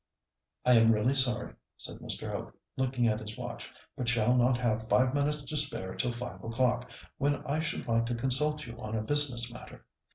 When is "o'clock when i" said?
6.43-7.59